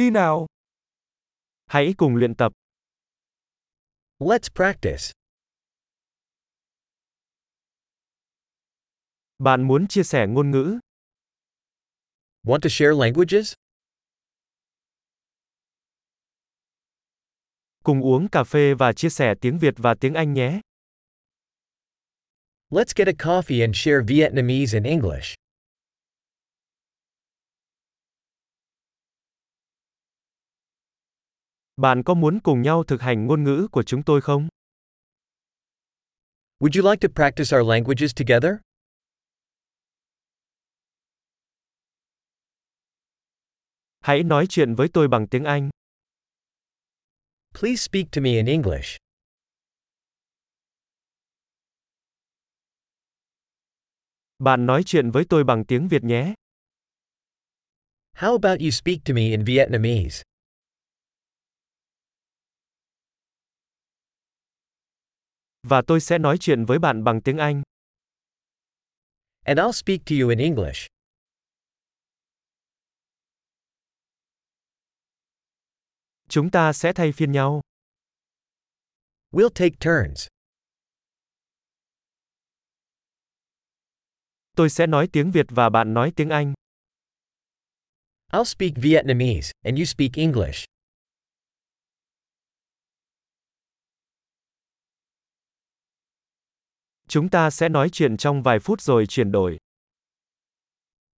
[0.00, 0.46] Đi nào.
[1.66, 2.52] Hãy cùng luyện tập.
[4.18, 5.12] Let's practice.
[9.38, 10.78] Bạn muốn chia sẻ ngôn ngữ?
[12.42, 13.54] Want to share languages?
[17.84, 20.60] Cùng uống cà phê và chia sẻ tiếng Việt và tiếng Anh nhé.
[22.70, 25.39] Let's get a coffee and share Vietnamese and English.
[31.80, 34.48] Bạn có muốn cùng nhau thực hành ngôn ngữ của chúng tôi không?
[36.58, 38.52] Would you like to practice our languages together?
[44.00, 45.70] Hãy nói chuyện với tôi bằng tiếng Anh.
[47.60, 48.96] Please speak to me in English.
[54.38, 56.34] Bạn nói chuyện với tôi bằng tiếng Việt nhé.
[58.14, 60.29] How about you speak to me in Vietnamese?
[65.70, 67.62] Và tôi sẽ nói chuyện với bạn bằng tiếng Anh.
[69.44, 70.86] And I'll speak to you in English.
[76.28, 77.60] Chúng ta sẽ thay phiên nhau.
[79.32, 80.26] We'll take turns.
[84.56, 86.54] Tôi sẽ nói tiếng Việt và bạn nói tiếng Anh.
[88.32, 90.64] I'll speak Vietnamese, and you speak English.
[97.10, 99.58] Chúng ta sẽ nói chuyện trong vài phút rồi chuyển đổi.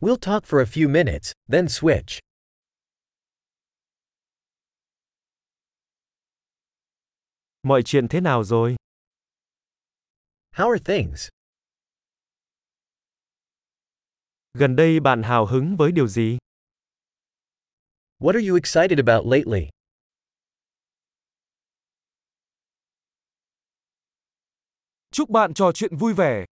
[0.00, 2.20] We'll talk for a few minutes, then switch.
[7.62, 8.76] Mọi chuyện thế nào rồi?
[10.52, 11.28] How are things?
[14.54, 16.38] Gần đây bạn hào hứng với điều gì?
[18.18, 19.68] What are you excited about lately?
[25.14, 26.44] Chúc bạn trò chuyện vui vẻ.